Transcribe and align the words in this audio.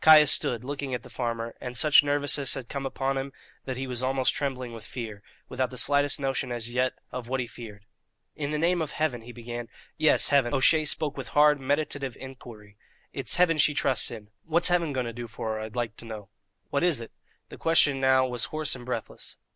Caius 0.00 0.30
stood 0.30 0.60
still, 0.60 0.68
looking 0.68 0.94
at 0.94 1.02
the 1.02 1.10
farmer, 1.10 1.56
and 1.60 1.76
such 1.76 2.04
nervousness 2.04 2.54
had 2.54 2.68
come 2.68 2.86
upon 2.86 3.18
him 3.18 3.32
that 3.64 3.76
he 3.76 3.88
was 3.88 4.00
almost 4.00 4.32
trembling 4.32 4.72
with 4.72 4.86
fear, 4.86 5.24
without 5.48 5.70
the 5.70 5.76
slightest 5.76 6.20
notion 6.20 6.52
as 6.52 6.72
yet 6.72 6.92
of 7.10 7.26
what 7.26 7.40
he 7.40 7.48
feared. 7.48 7.84
"In 8.36 8.52
the 8.52 8.60
name 8.60 8.80
of 8.80 8.92
Heaven" 8.92 9.22
he 9.22 9.32
began. 9.32 9.68
"Yes, 9.96 10.28
Heaven!" 10.28 10.54
O'Shea 10.54 10.84
spoke 10.84 11.16
with 11.16 11.30
hard, 11.30 11.58
meditative 11.58 12.16
inquiry. 12.20 12.76
"It's 13.12 13.34
Heaven 13.34 13.58
she 13.58 13.74
trusts 13.74 14.08
in. 14.12 14.30
What's 14.44 14.68
Heaven 14.68 14.92
going 14.92 15.06
to 15.06 15.12
do 15.12 15.26
for 15.26 15.54
her, 15.54 15.60
I'd 15.60 15.74
loike 15.74 15.96
to 15.96 16.04
know?" 16.04 16.28
"What 16.70 16.84
is 16.84 17.00
it?" 17.00 17.10
The 17.48 17.58
question 17.58 18.00
now 18.00 18.24
was 18.24 18.44
hoarse 18.44 18.76
and 18.76 18.86
breathless. 18.86 19.36